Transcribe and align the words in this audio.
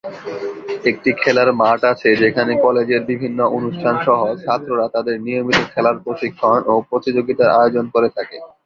একটি 0.89 1.09
খেলার 1.21 1.49
মাঠ 1.61 1.79
আছে 1.91 2.09
যেখানে 2.23 2.51
কলেজের 2.63 3.01
বিভিন্ন 3.11 3.39
অনুষ্ঠান 3.57 3.95
সহ 4.05 4.19
ছাত্ররা 4.43 4.85
তাদের 4.95 5.15
নিয়মিত 5.25 5.59
খেলার 5.71 5.97
প্রশিক্ষণ 6.05 6.59
ও 6.65 6.83
প্রতিযোগিতার 6.89 7.55
আয়োজন 7.59 7.85
করে 7.93 8.09
থাকে। 8.17 8.37